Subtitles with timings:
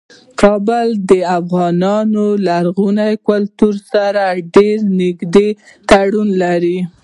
[0.41, 1.83] کابل د افغان
[2.47, 4.23] لرغوني کلتور سره
[4.55, 5.49] ډیر نږدې
[5.89, 6.77] تړاو لري.